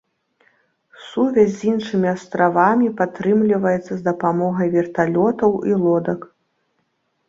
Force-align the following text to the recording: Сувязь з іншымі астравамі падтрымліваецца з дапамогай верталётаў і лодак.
Сувязь 1.09 1.51
з 1.57 1.67
іншымі 1.73 2.07
астравамі 2.15 2.89
падтрымліваецца 3.03 3.85
з 3.95 4.01
дапамогай 4.11 4.67
верталётаў 4.81 5.51
і 5.73 5.83
лодак. 5.87 6.31